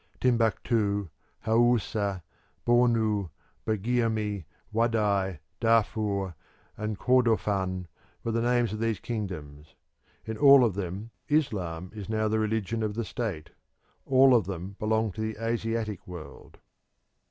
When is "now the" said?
12.09-12.39